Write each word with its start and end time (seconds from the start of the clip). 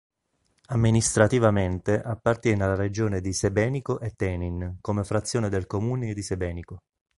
Amministrativamente 0.69 2.01
appartiene 2.01 2.63
alla 2.63 2.73
regione 2.73 3.21
di 3.21 3.33
Sebenico 3.33 3.99
e 3.99 4.13
Tenin 4.15 4.79
come 4.81 5.03
frazione 5.03 5.47
del 5.47 5.67
comune 5.67 6.15
di 6.15 6.21
Sebenico. 6.23 6.81